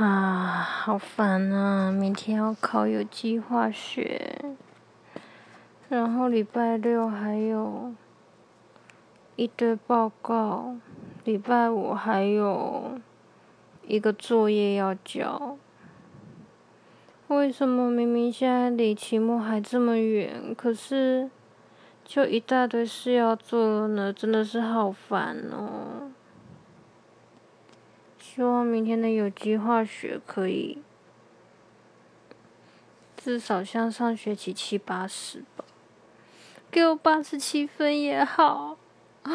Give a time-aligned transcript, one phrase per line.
[0.00, 1.92] 啊，好烦啊！
[1.92, 4.40] 明天要考有机化学，
[5.90, 7.92] 然后礼拜六还有
[9.36, 10.76] 一堆报告，
[11.24, 12.98] 礼拜五还有
[13.86, 15.58] 一个作业要交。
[17.28, 21.28] 为什么明明现在离期末还这么远，可是
[22.02, 24.10] 就一大堆事要做呢？
[24.10, 25.99] 真的是好烦哦！
[28.32, 30.78] 希望明天的有机化学可以
[33.16, 35.64] 至少像上学期七八十吧，
[36.70, 38.78] 给我八十七分也好。